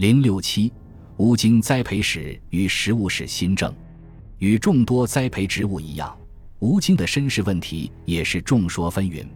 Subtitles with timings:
[0.00, 0.72] 零六七，
[1.18, 3.70] 吴京栽培史与食物史新政，
[4.38, 6.16] 与众多栽培植物一样，
[6.60, 9.26] 吴京的身世问题也是众说纷纭。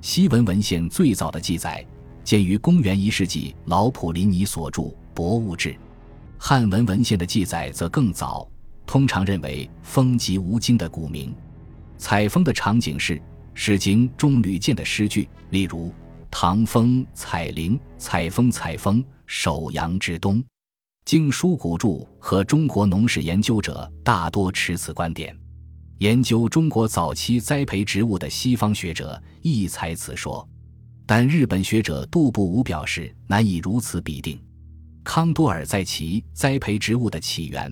[0.00, 1.84] 西文文献最早的记载
[2.22, 4.82] 见于公元一世纪老普林尼所著
[5.12, 5.70] 《博物志》，
[6.38, 8.48] 汉文文献的记载则更早，
[8.86, 11.34] 通常认为风即吴京的古名。
[11.98, 13.16] 采风的场景是
[13.54, 15.92] 《诗经》中屡见的诗句，例如
[16.30, 20.42] “唐风采菱，采风采风，首阳之东”。
[21.04, 25.36] 经书古注和中国农史研究者大多持此观点。
[25.98, 30.46] 研究中国早期栽培植物的西方学者亦采此说，
[31.06, 34.38] 但日本学者杜布武表示难以如此比定。
[35.04, 37.70] 康多尔在其《栽培植物的起源》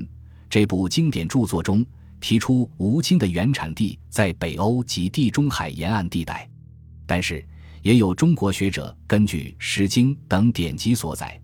[0.49, 1.85] 这部经典著作中
[2.21, 6.49] 提出，吴京的原产地在北欧及地中海沿岸地带，
[7.05, 7.45] 但是
[7.83, 11.39] 也有中国学者根据《诗经》等典籍所载，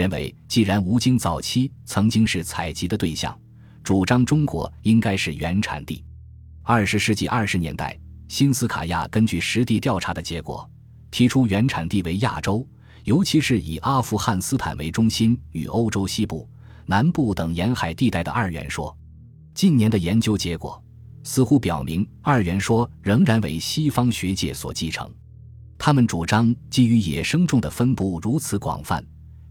[0.00, 3.38] 认为既然吴京早期曾经是采集的对象，
[3.84, 6.02] 主张中国应该是原产地。
[6.62, 7.94] 二十世纪二十年代，
[8.26, 10.66] 新斯卡亚根据实地调查的结果，
[11.10, 12.66] 提出原产地为亚洲，
[13.04, 16.48] 尤其是以阿富汗斯坦为中心与欧洲西部、
[16.86, 18.96] 南部等沿海地带的二元说。
[19.52, 20.82] 近年的研究结果
[21.24, 25.06] 似乎表明，二元说仍然为西方学界所继承。
[25.76, 29.04] 他们主张，基于野生种的分布如此广泛，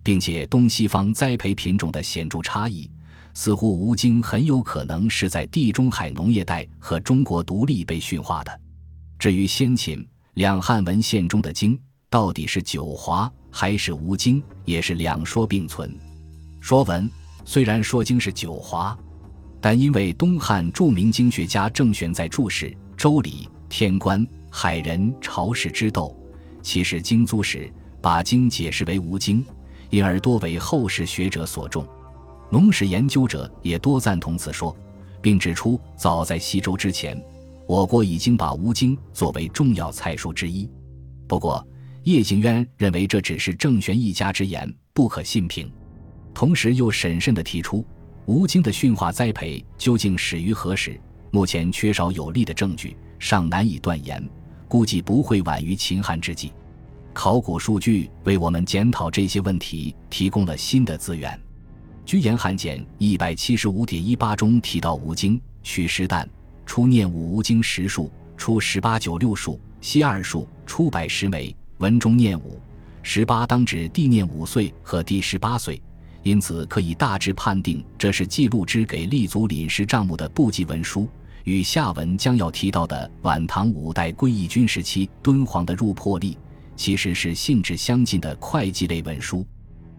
[0.10, 2.90] 并且东西方栽培品种的显著差异。
[3.36, 8.60] 似乎吴京很有可能是在地中海农业带和中国独立被驯化的。
[9.20, 11.80] 至于先秦两汉文献中的京
[12.10, 15.96] 到底是九华还是吴京，也是两说并存。
[16.60, 17.08] 说文
[17.46, 18.98] 虽然说京是九华，
[19.62, 22.66] 但因为东汉著名经学家郑玄在注释
[22.98, 26.20] 《周礼》“天官海人朝氏之斗”，
[26.64, 29.46] 其实京租时把京解释为吴京，
[29.90, 31.88] 因而多为后世学者所重。
[32.52, 34.76] 农史研究者也多赞同此说，
[35.22, 37.22] 并指出，早在西周之前，
[37.68, 40.70] 我国已经把吴京作为重要菜蔬之一。
[41.28, 41.66] 不过，
[42.04, 45.72] 叶景渊认为这只是郑玄一家之言，不可信凭。
[46.34, 47.86] 同时，又审慎地提出，
[48.26, 51.00] 吴京的驯化栽培究竟始于何时？
[51.32, 54.28] 目前缺少有力的证据，尚难以断言。
[54.68, 56.52] 估计不会晚于秦汉之际。
[57.14, 61.40] 考古数据为我们检讨这些问题提供了新的资源。
[62.06, 66.26] 居延汉简一百七十五点一八中提到吴京取石旦
[66.66, 72.60] 初念五吴京十数初十八九六数西二数初百十枚文中念五
[73.04, 75.82] 十八当指帝念五岁和第十八岁，
[76.24, 81.08] 因此可以大致判定这是记录之给立足领事账目的部级文书，
[81.44, 86.38] 与下文将要提到的晚唐五代归义军时期敦煌的入破历
[86.80, 89.46] 其实是性质相近的会计类文书。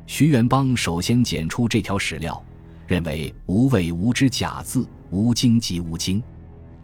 [0.07, 2.43] 徐元邦首先检出这条史料，
[2.87, 6.23] 认为“无谓无知假字，无经即无经”。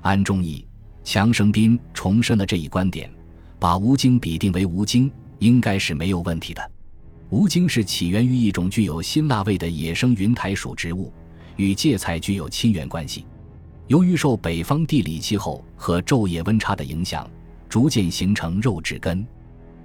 [0.03, 0.67] 安忠义、
[1.03, 3.11] 强生斌重申了这一观点，
[3.59, 6.71] 把吴京比定为吴京，应该是没有问题的。
[7.31, 11.11] 吴京是起源于一种具有辛辣味的野生云台属植物，
[11.57, 13.25] 与芥菜具有亲缘关系。
[13.87, 17.27] 由于受北方地理气候和昼夜温差的影响，
[17.67, 19.27] 逐渐形成肉质根。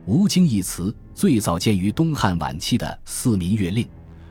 [0.07, 3.85] 吴京一词最早见于东汉晚期的《四民月令》，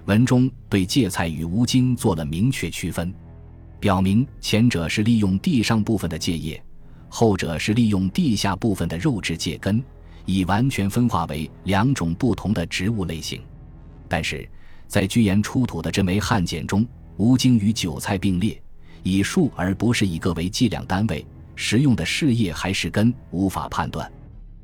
[0.07, 3.15] 文中对芥菜与吴京做了明确区分，
[3.79, 6.61] 表明前者是利用地上部分的芥叶，
[7.09, 9.81] 后者是利用地下部分的肉质芥根，
[10.27, 13.41] 已完全分化为两种不同的植物类型。
[14.09, 14.49] 但是
[14.89, 16.85] 在居延出土的这枚汉简中，
[17.17, 18.61] 吴京与韭菜并列，
[19.05, 24.11] 以数而不是以个为计量单位，食用的是叶还是根，无法判断。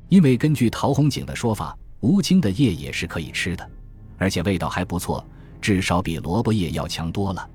[0.09, 3.69] 因为根据陶弘景的说法，吴京的叶也是可以吃的，
[4.17, 5.25] 而且味道还不错，
[5.59, 7.49] 至少比萝卜叶要强多了。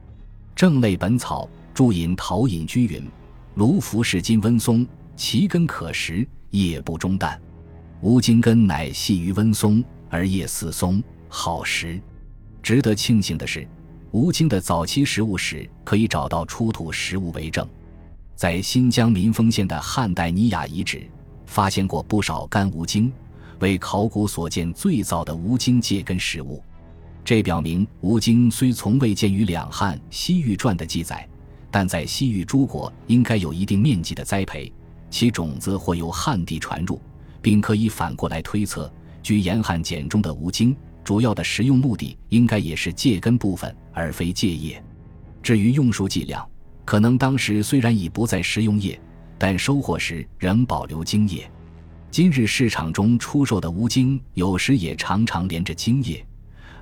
[0.55, 3.03] 正类本草注引陶隐居云
[3.57, 4.87] ：“卢浮是金温松，
[5.17, 7.41] 其根可食，叶不中淡。
[8.03, 12.01] 吴京根乃细于温松，而叶似松，好食。”
[12.63, 13.67] 值得庆幸的是，
[14.10, 17.66] 吴京的早期食物史可以找到出土实物为证，
[18.37, 21.03] 在新疆民丰县的汉代尼雅遗址。
[21.53, 23.13] 发现过不少干吴京，
[23.59, 26.65] 为考古所见最早的吴京芥根实物。
[27.22, 31.28] 这表明吴京虽从未见于两汉西域传的记载，
[31.71, 34.72] 但在西域诸国应该有一定面积的栽培，
[35.10, 36.99] 其种子或由汉地传入，
[37.43, 38.91] 并可以反过来推测，
[39.22, 40.75] 据严汉简中的吴京，
[41.05, 44.83] 主要的食用目的应该也是芥根部分，而非芥叶。
[45.43, 46.48] 至于用数计量，
[46.87, 48.98] 可能当时虽然已不再食用叶。
[49.42, 51.50] 但收获时仍保留茎叶。
[52.12, 56.24] 今日市场中出售的乌茎，有时也常常连着茎叶，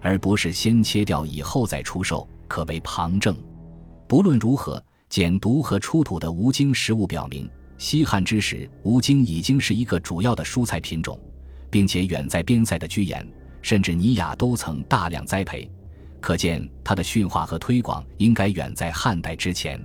[0.02, 3.34] 而不是先切掉以后再出售，可谓旁证。
[4.06, 7.48] 不论如何，简牍和出土的吴京实物表明，
[7.78, 11.18] 西汉之时，吴京已经是一个主要的蔬菜品种，
[11.70, 13.26] 并且远在边塞的居延
[13.62, 15.66] 甚至尼雅都曾大量栽培，
[16.20, 19.82] 可见它的驯化和推广应该远在汉代之前。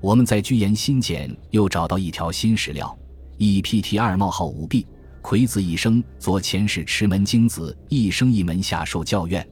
[0.00, 2.96] 我们在居延新简又找到一条新史料
[3.38, 3.98] ：E.P.T.
[3.98, 4.86] 二冒号五 B，
[5.20, 9.46] 魁子一生左前世持门经子，一生一门下受教院。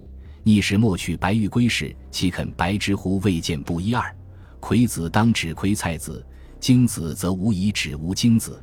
[0.45, 3.19] 逆时莫取白玉龟时，岂肯白之乎？
[3.25, 4.17] 未见不一二。
[4.61, 6.25] 魁子当指魁菜子，
[6.61, 8.63] 经子则无以指无精子。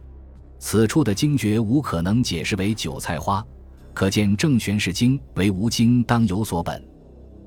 [0.60, 3.46] 此处的经诀无可能解释为韭菜花，
[3.94, 6.82] 可见正玄是经为吴经当有所本。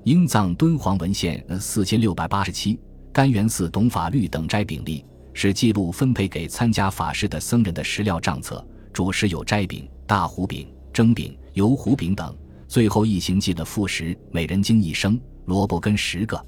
[0.05, 2.79] 英藏敦煌文献四千六百八十七。
[3.16, 5.02] 甘元寺懂法律等斋饼例
[5.32, 12.36] 是记录分配给参加法事的僧人的食料账册，主食有斋饼、大糊饼、蒸饼、油糊饼等。
[12.68, 16.38] 最后一行记的副食，每人经一升，萝卜根十个。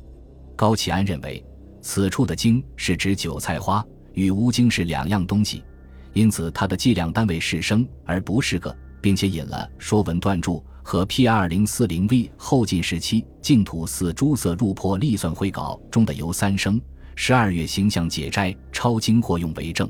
[0.54, 1.42] 高启安认为，
[1.80, 3.82] 此处的经是指韭菜花，
[4.12, 5.64] 与乌经是两样东西，
[6.12, 10.56] 因此它的计量单位是升，而不是个，并且引了《说文断注》。
[10.90, 16.80] 和 P 二零四零 V 后晋时期净土寺诸色入破立算会稿中的由三生
[17.14, 19.86] 十二月形象解斋抄经或用为证，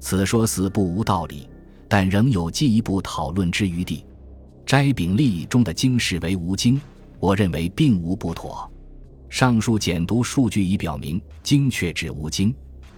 [0.00, 1.48] 此说似不无道理，
[1.88, 4.04] 但仍有进一步讨论之余地。
[4.66, 6.80] 斋饼例中的经释为无经，
[7.20, 8.68] 我认为并无不妥。
[9.30, 12.52] 上述简读数据已表明，经确指无经，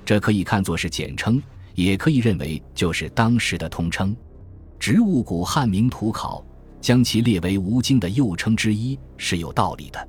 [0.06, 1.42] 这可以看作是简称，
[1.74, 4.16] 也可以认为就是当时的通称。
[4.78, 6.42] 植物古汉名图考。
[6.86, 10.08] 将其列为吴经的又称之一是有道理的。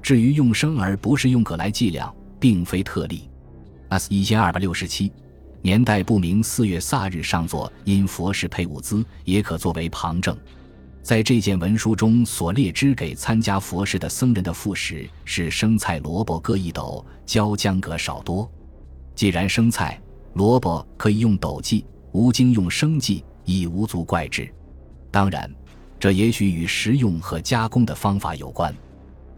[0.00, 3.28] 至于用生而不是用个来计量，并非特例。
[3.88, 5.10] S 一千二百六十七
[5.62, 10.38] 年代不明，四月萨日上座因佛事配物资，也可作为旁证。
[11.02, 18.48] 在这件文书中所列支给参加佛事的僧人的副食是生菜、萝卜各一斗，椒姜各少多。
[19.16, 20.00] 既然生菜、
[20.34, 24.48] 萝卜可以用斗计，吴经用生计，已无足怪之。
[25.10, 25.52] 当然。
[26.02, 28.74] 这也许与食用和加工的方法有关。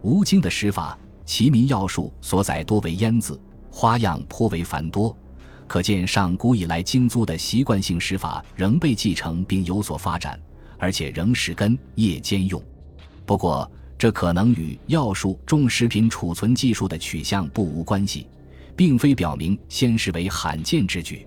[0.00, 3.38] 吴京的食法，《齐民要术》所载多为腌渍，
[3.70, 5.14] 花样颇为繁多，
[5.66, 10.40] 可见上古以来京租的习惯性食法仍被继承并有所发展，
[10.78, 12.58] 而且仍是根叶兼用。
[13.26, 18.26] 不过，这可能与药术重食品储存技术的取向不无关系，
[18.75, 21.26] 并非表明先食为罕见之举。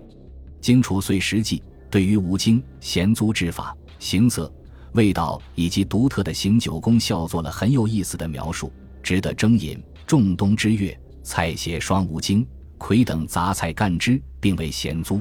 [0.60, 1.58] 《荆楚岁时记》
[1.88, 4.52] 对于吴京咸租制法、形色。
[4.92, 9.82] 味道以及独特的醒酒功效做了很有意思的描述，值得征饮。
[10.06, 12.46] 仲冬之月，菜写双无精、
[12.78, 15.20] 葵等杂菜干之，并为咸租。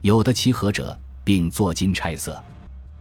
[0.00, 2.42] 有的其合者，并作金钗色。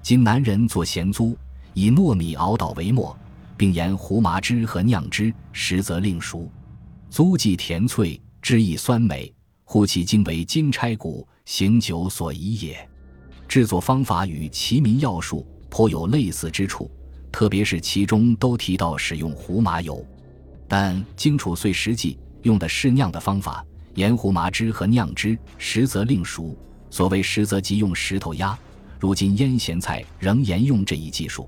[0.01, 1.38] 今南人做咸租，
[1.73, 3.17] 以糯米熬捣为末，
[3.55, 6.51] 并研胡麻汁和酿汁，实则另熟。
[7.09, 9.33] 租既甜脆，汁亦酸美，
[9.63, 12.89] 呼其精为金钗骨，醒酒所宜也。
[13.47, 15.47] 制作方法与《齐民要术》。
[15.74, 16.88] 颇有类似之处，
[17.31, 20.06] 特别是其中都提到使用胡麻油，
[20.68, 23.66] 但《荆楚岁时记》用的是酿的方法，
[23.96, 26.56] 盐胡麻汁和酿汁，实则另熟。
[26.92, 28.56] 所谓实则即用石头压，
[29.00, 31.42] 如今腌咸菜仍沿用这一技术。《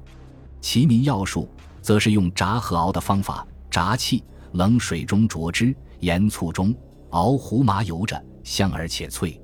[0.60, 1.48] 齐民要术》
[1.84, 4.24] 则是用炸和熬的方法，炸气，
[4.54, 6.76] 冷水中灼汁，盐醋中
[7.12, 9.40] 熬胡麻油着，香而且脆。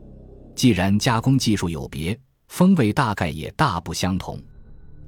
[0.55, 4.41] 既然加工技术有别，风味大概也大不相同。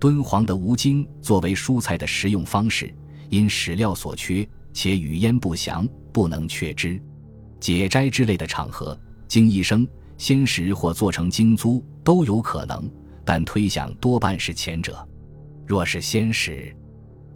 [0.03, 2.93] 敦煌的吴京作为蔬菜的食用方式，
[3.29, 7.01] 因史料所缺，且语焉不详，不能确知。
[7.57, 12.91] 解斋之类的场合，经一生鲜食或做成精租都有可能，
[13.23, 15.07] 但推想多半是前者。
[15.65, 16.75] 若是鲜食，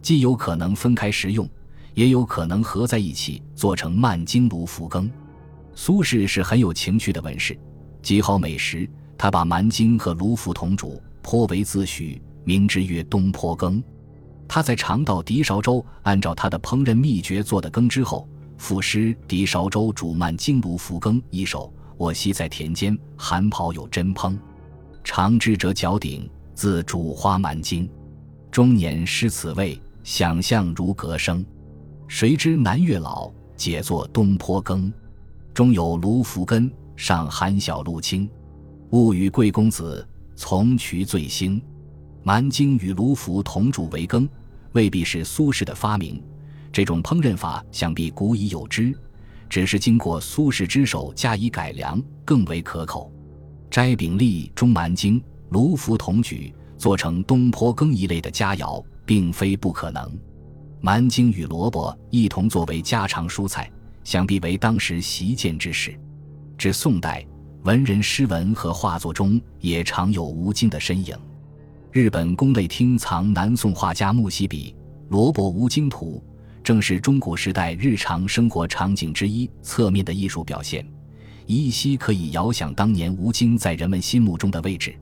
[0.02, 1.48] 既有可能分开食用，
[1.94, 5.10] 也有可能合在一起做成慢经炉菔羹。
[5.74, 7.58] 苏轼是很有情趣的文士，
[8.02, 12.20] 极好美食，他把蛮经和炉菔同煮，颇为自诩。
[12.48, 13.84] 名之曰东坡羹，
[14.48, 18.26] 他在尝到狄韶州按照他的烹饪秘诀做的羹之后，
[18.56, 24.34] 赋诗《狄韶州煮慢经炉浮羹》一首：我昔在田间，寒袍有真烹，
[25.04, 27.86] 长之者脚顶，自煮花满经。
[28.50, 31.44] 中年失此味，想象如隔生。
[32.06, 34.90] 谁知南岳老解作东坡羹，
[35.52, 38.26] 中有炉菔根，上含小露清。
[38.92, 41.60] 物与贵公子从渠最兴。
[42.28, 44.28] 蛮荆与卢浮同煮为羹，
[44.72, 46.22] 未必是苏轼的发明。
[46.70, 48.94] 这种烹饪法想必古已有之，
[49.48, 53.10] 只是经过苏轼之手加以改良，更为可口。
[53.70, 55.18] 斋饼粒中蛮荆、
[55.48, 60.06] 卢浮同举，做成东坡羹一类的佳肴，并非不可能。
[60.82, 63.72] 蛮荆与萝卜一同作为家常蔬菜，
[64.04, 65.98] 想必为当时习见之事。
[66.58, 67.26] 至宋代，
[67.62, 71.16] 文人诗文和画作中也常有吴京的身影。
[71.98, 74.72] 日本宫内厅藏南宋画家木西笔
[75.10, 76.22] 《萝卜吴京图》，
[76.62, 80.86] 正是中古时代日常生活场景之一，侧面的艺术表现，
[81.46, 84.94] 依稀可以遥想当年吴京在人们心目中的位置。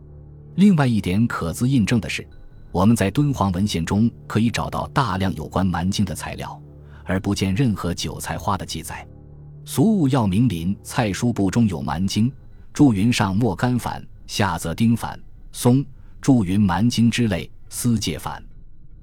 [0.54, 2.26] 另外一点可资印证的是，
[2.72, 6.58] 我们在敦煌文献中可以找到大量有关蛮荆的材料，
[7.04, 9.06] 而不见任何韭菜花的记载。
[9.66, 12.32] 俗物要明林菜书部中有蛮荆，
[12.72, 15.20] 著云上莫干反，下则丁反，
[15.52, 15.84] 松。
[16.20, 18.42] 著云蛮荆之类，丝芥反。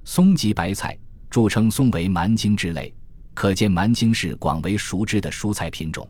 [0.04, 0.98] 松及白菜，
[1.30, 2.94] 著称松为蛮荆之类，
[3.32, 6.06] 可见蛮荆是广为熟知的蔬菜品种，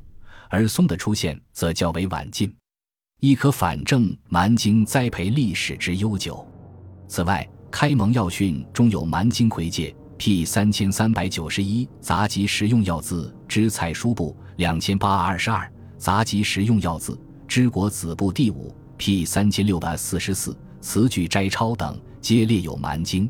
[0.50, 2.52] 而松的出现则较为晚近，
[3.20, 6.44] 亦可反证蛮荆栽培历史之悠久。
[7.06, 20.56] 此外，《开蒙要训》中有蛮荆葵芥，P 三千三百九十一杂集实用药字之菜蔬部两千八二十二杂集实用药字之果子部第五 P 三千六百四十四。
[20.85, 23.29] 词句摘抄等皆列有蛮经，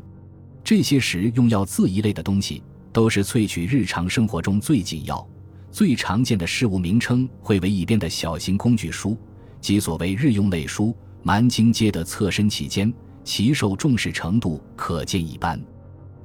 [0.61, 5.25] 这些实用药字一类的东西，都是萃取日常生活中最紧要、
[5.71, 9.17] 最常见的事物名称汇为一边的小型工具书，
[9.61, 10.93] 即所谓日用类书。
[11.23, 12.93] 蛮经皆得侧身其间，
[13.23, 15.59] 其受重视程度可见一斑。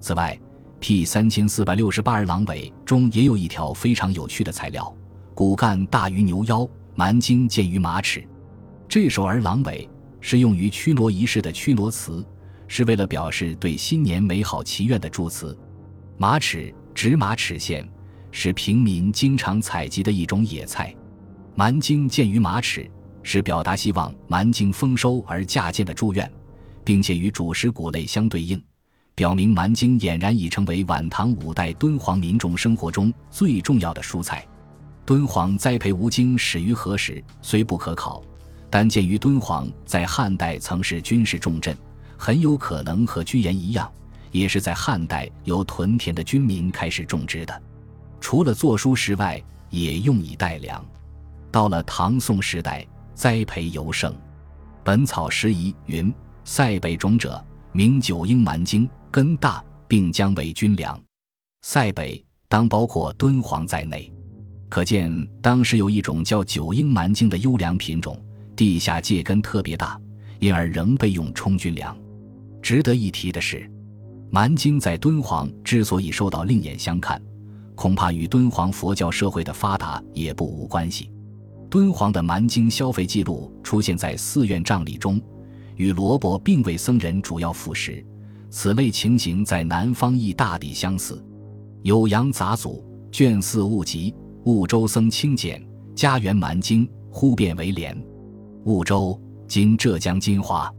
[0.00, 0.36] 此外
[0.80, 4.92] ，P 三千四百六十八儿郎尾中也有一条非常有趣的材料：
[5.32, 8.26] 骨干大于牛腰，蛮经见于马齿。
[8.88, 9.88] 这首儿郎尾。
[10.20, 12.24] 是用于驱罗仪式的驱罗词，
[12.68, 15.56] 是为了表示对新年美好祈愿的祝词。
[16.16, 17.86] 马齿指马齿苋，
[18.30, 20.94] 是平民经常采集的一种野菜。
[21.54, 22.90] 蛮荆见于马齿，
[23.22, 26.30] 是表达希望蛮荆丰收而嫁贱的祝愿，
[26.84, 28.62] 并且与主食谷类相对应，
[29.14, 34.46] 表明蛮荆俨然已成为晚唐五代敦煌民众生活中最重要的蔬菜。
[35.04, 38.22] 敦煌栽培吴荆始于何时，虽不可考。
[38.70, 41.76] 但鉴于敦煌在汉代曾是军事重镇，
[42.16, 43.90] 很有可能和居延一样，
[44.30, 47.62] 也是在汉代由屯田的军民开始种植的。
[48.20, 50.84] 除了作书时外，也用以代粮。
[51.50, 54.12] 到了唐宋时代，栽培尤盛。
[54.84, 60.98] 《本草拾遗》云：“塞北种者，名九英蛮荆，根大，并将为军粮。”
[61.62, 64.12] 塞北当包括敦煌在内，
[64.68, 65.12] 可见
[65.42, 68.16] 当时有一种叫九英蛮荆的优良品种。
[68.60, 69.98] 地下界根特别大，
[70.38, 71.96] 因而仍被用充军粮。
[72.60, 73.66] 值得一提的是，
[74.28, 77.18] 蛮荆在敦煌之所以受到另眼相看，
[77.74, 81.10] 恐怕与敦煌佛教社会的发达也不无关系。
[81.70, 85.18] 敦煌的蛮荆消费记录出现在寺院葬礼中，
[85.76, 88.04] 与萝卜并为僧人主要副食。
[88.50, 91.24] 此类情形在南方亦大抵相似。
[91.90, 92.74] 《酉阳杂俎》
[93.10, 94.14] 卷四物集，
[94.44, 97.96] 婺州僧清简家园蛮荆，忽变为莲。
[98.64, 100.72] 婺州，今浙江金华。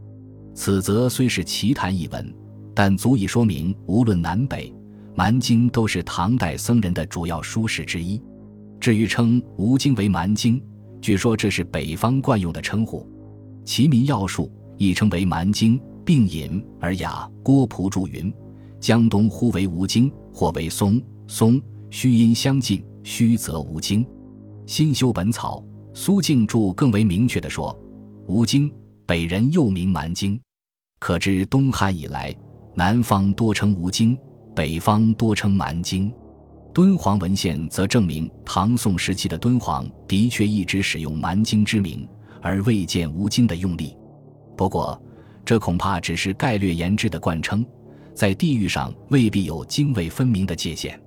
[0.54, 2.32] 此则虽是奇谈一文，
[2.74, 4.72] 但足以说明，无论南北，
[5.16, 8.22] 蛮荆都是唐代僧人的主要书食之一。
[8.78, 10.62] 至于称吴荆为蛮荆，
[11.00, 13.00] 据说这是北方惯用的称呼。
[13.64, 14.44] 《齐民要术》
[14.76, 17.28] 亦称为蛮荆，并引而雅。
[17.42, 18.32] 郭璞注云：
[18.78, 21.02] 江东呼为吴荆，或为松。
[21.26, 21.60] 松，
[21.90, 24.06] 虚音相近，虚则吴经。
[24.66, 25.64] 新修本草。
[25.94, 27.78] 苏敬注更为明确地说
[28.26, 28.72] ：“吴京，
[29.04, 30.40] 北人又名蛮荆，
[30.98, 32.34] 可知东汉以来，
[32.74, 34.16] 南方多称吴京，
[34.54, 36.10] 北方多称蛮荆。
[36.72, 42.08] 敦煌文献则证明，唐宋时期的敦煌的确一直使用蛮荆之名，
[42.40, 43.94] 而未见吴京的用例。
[44.56, 45.00] 不过，
[45.44, 47.62] 这恐怕只是概略言之的惯称，
[48.14, 50.98] 在地域上未必有泾渭分明的界限。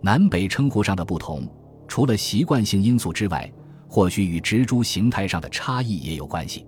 [0.00, 1.46] 南北称呼上的不同，
[1.86, 3.52] 除了习惯性因素之外，
[3.94, 6.64] 或许与植株形态上的差异也有关系，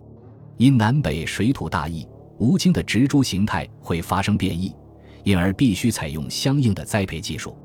[0.59, 4.77] 因南北水土大异，吴荆的植株形态会发生变异，
[5.23, 7.57] 因而必须采用相应的栽培技术。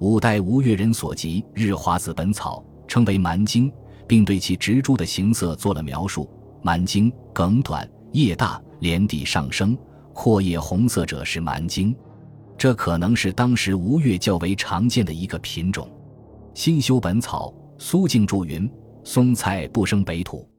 [0.00, 3.72] 五代吴越人所集《日华子本草》称为蛮荆，
[4.08, 6.28] 并对其植株的形色做了描述：
[6.60, 9.78] 蛮荆梗短，叶大，连地上升，
[10.12, 11.94] 阔叶红色者是蛮荆。
[12.58, 15.88] 这可能是当时吴越较为常见的一个品种。
[16.54, 18.68] 新修本草，苏敬注云。
[19.06, 20.50] 松菜不生北土，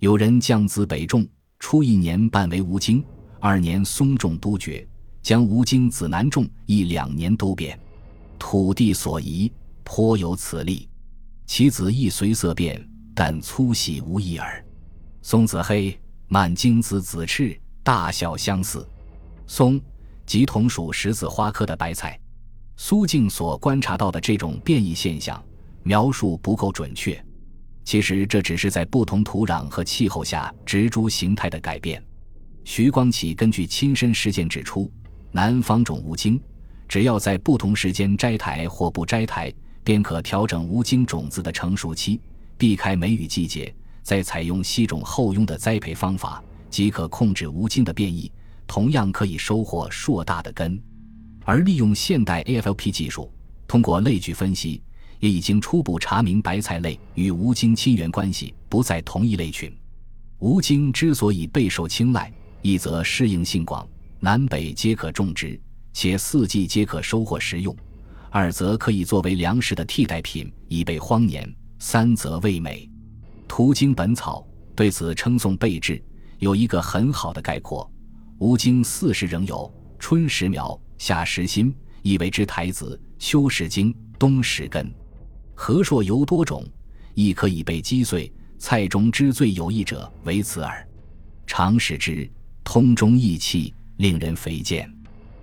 [0.00, 1.24] 有人降子北种，
[1.60, 3.04] 初一年半为吴荆，
[3.38, 4.84] 二年松种都绝，
[5.22, 7.78] 将吴荆子南种，一两年都变。
[8.36, 9.50] 土地所宜，
[9.84, 10.88] 颇有此例。
[11.46, 12.84] 其子亦随色变，
[13.14, 14.66] 但粗细无异耳。
[15.22, 15.96] 松子黑，
[16.26, 18.84] 满荆子子赤，大小相似。
[19.46, 19.80] 松
[20.26, 22.18] 即同属十字花科的白菜。
[22.76, 25.40] 苏静所观察到的这种变异现象
[25.84, 27.24] 描述不够准确，
[27.84, 32.02] 其实这只是在不同土壤和气候下植株形态的改变。
[32.64, 34.90] 徐光启根据亲身实践指出，
[35.30, 36.40] 南方种无精，
[36.88, 39.52] 只要在不同时间摘台或不摘台，
[39.84, 42.18] 便可调整无精种子的成熟期，
[42.56, 43.72] 避开梅雨季节，
[44.02, 48.32] 再采用西种后拥的栽培方法，即可控制无精的变异，
[48.66, 50.80] 同样可以收获硕大的根。
[51.44, 53.30] 而利用现代 AFLP 技术，
[53.68, 54.80] 通过类聚分析，
[55.20, 59.74] 也已经初步查明白菜类与吴京亲缘关系不在同一类群。
[60.38, 62.32] 吴京之所以备受青睐。
[62.66, 63.86] 一则适应性广，
[64.20, 65.60] 南北皆可种植，
[65.92, 67.76] 且四季皆可收获食用；
[68.30, 71.46] 二则可以作为粮食的替代品，以备荒年；
[71.78, 72.90] 三则味美。
[73.46, 74.40] 《途经本草》
[74.74, 76.02] 对此称颂备至，
[76.38, 77.86] 有一个很好的概括：
[78.38, 84.90] 吴京四时仍有，春时苗，夏时新，意为之台子；秋时茎，冬时根。
[85.54, 86.64] 何硕尤多种，
[87.14, 88.32] 亦可以被击碎。
[88.58, 90.88] 菜中之最有益者为此耳。
[91.46, 92.30] 常食之。
[92.62, 94.90] 通中益气，令人肥健，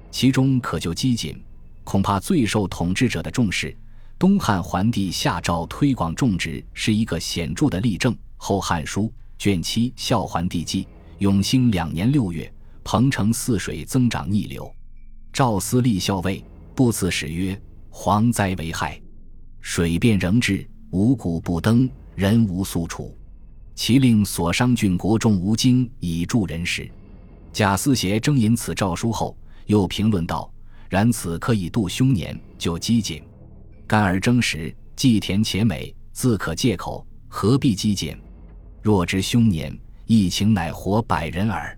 [0.09, 1.39] 其中可就机谨，
[1.83, 3.77] 恐怕最受统治者的重视。
[4.17, 8.11] 东汉桓帝下诏推广种植，是一个显著的例证。
[8.37, 9.03] 《后汉书》
[9.37, 10.83] 卷七《孝桓帝纪》：
[11.19, 12.51] 永兴两年六月，
[12.83, 14.69] 彭城泗水增长逆流。
[15.31, 17.61] 赵思立校尉不辞使曰
[17.93, 18.99] ：“蝗灾为害，
[19.61, 23.15] 水变仍至，五谷不登，人无宿处。
[23.73, 26.89] 其令所伤郡国种无精，以助人食。”
[27.53, 30.51] 贾思勰征引此诏书后，又评论道
[30.89, 33.21] ：“然此可以度凶年，就饥馑。
[33.87, 38.17] 干而征时，既甜且美，自可借口，何必饥俭？
[38.81, 41.77] 若知凶年，疫情乃活百人耳。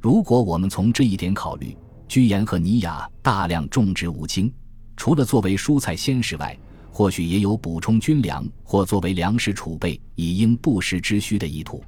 [0.00, 4.52] 如果我们从这一点考虑，居延和尼雅大量种植五经，
[4.96, 6.56] 除了作为蔬菜鲜食外，
[6.96, 11.84] 或许也有补充军粮或作为粮食储备以应不时之需的意图。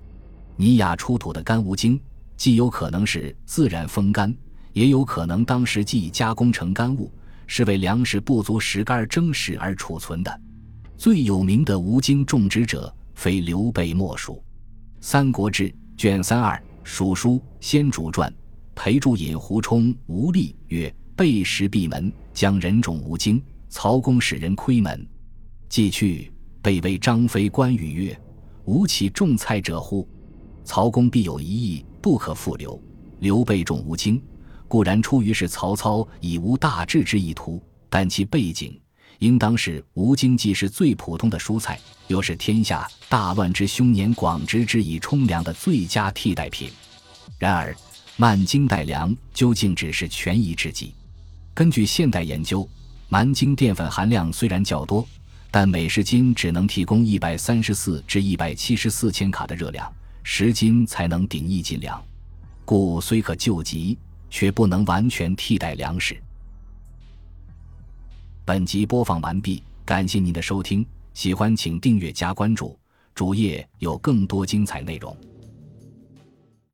[0.55, 1.99] 尼雅出土的干无精。”
[2.37, 4.33] 既有可能是自然风干，
[4.75, 7.11] 也有可能当时既加工成干物，
[7.47, 10.41] 是为粮食不足时干蒸食而储存的。
[10.99, 14.35] 最有名的吴京种植者，非刘备莫属。
[15.01, 18.31] 《三国志》卷三二《蜀书·先主传》，
[18.75, 25.07] 裴注引胡冲吴立曰：“备食闭门，将人种吴京，曹公使人窥门，
[25.69, 28.21] 既去，备谓张飞、关羽曰
[28.67, 30.09] ：‘吾岂种菜者乎？’
[30.65, 32.81] 曹公必有一意。”不可复留。
[33.19, 34.23] 刘备重吴京，
[34.69, 38.81] 固然出于是曹操以无大志之意图，但其背景
[39.19, 46.71] 应当是吴京既是最普通的蔬菜，又是天下大乱之凶年广植之以充粮的最佳替代品。
[47.37, 47.77] 然而，
[48.17, 50.95] 慢精代粮究竟只是权宜之计。
[51.53, 52.67] 根据现代研究，
[53.11, 55.07] 蛮精淀粉含量虽然较多，
[55.51, 59.91] 但每十斤只能提供一百三十四至一百七十四千卡的热量。
[60.23, 62.03] 十斤才能顶一斤粮，
[62.67, 63.97] 故虽可救急，
[64.29, 66.21] 却不能完全替代粮食。
[68.45, 72.79] 本集播放完毕，感谢您的收听，喜欢请订阅加关注，
[73.15, 75.17] 主页有更多精彩内容。